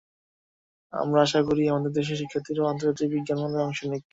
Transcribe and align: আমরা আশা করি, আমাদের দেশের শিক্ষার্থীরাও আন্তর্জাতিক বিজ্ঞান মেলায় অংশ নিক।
আমরা 0.93 1.19
আশা 1.23 1.39
করি, 1.47 1.63
আমাদের 1.67 1.91
দেশের 1.97 2.19
শিক্ষার্থীরাও 2.21 2.69
আন্তর্জাতিক 2.71 3.07
বিজ্ঞান 3.13 3.37
মেলায় 3.41 3.65
অংশ 3.67 3.79
নিক। 3.89 4.03